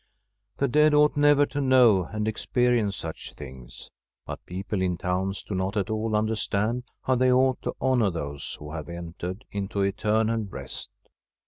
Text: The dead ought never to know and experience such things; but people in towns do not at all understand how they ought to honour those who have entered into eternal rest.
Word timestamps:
The 0.57 0.67
dead 0.67 0.95
ought 0.95 1.15
never 1.15 1.45
to 1.45 1.61
know 1.61 2.05
and 2.05 2.27
experience 2.27 2.95
such 2.97 3.35
things; 3.35 3.91
but 4.25 4.43
people 4.47 4.81
in 4.81 4.97
towns 4.97 5.43
do 5.43 5.53
not 5.53 5.77
at 5.77 5.91
all 5.91 6.15
understand 6.15 6.85
how 7.03 7.13
they 7.13 7.31
ought 7.31 7.61
to 7.61 7.75
honour 7.79 8.09
those 8.09 8.55
who 8.57 8.71
have 8.71 8.89
entered 8.89 9.45
into 9.51 9.83
eternal 9.83 10.39
rest. 10.49 10.89